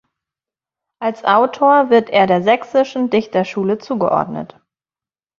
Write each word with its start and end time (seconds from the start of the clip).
Als 0.99 1.23
Autor 1.25 1.91
wird 1.91 2.09
er 2.09 2.25
der 2.25 2.41
Sächsischen 2.41 3.11
Dichterschule 3.11 3.77
zugeordnet. 3.77 4.59